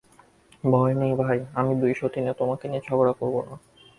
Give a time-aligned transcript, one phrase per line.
[0.63, 3.55] ভয় নেই ভাই, আমরা দুই সতীনে তোমাকে নিয়ে ঝগড়া করব না।